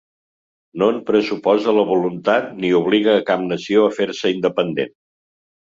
No 0.83 0.87
en 0.93 0.95
pressuposa 1.09 1.75
la 1.81 1.83
voluntat 1.91 2.49
ni 2.63 2.73
obliga 2.81 3.15
cap 3.29 3.47
nació 3.55 3.85
a 3.85 3.95
fer-se 4.01 4.35
independent. 4.41 5.01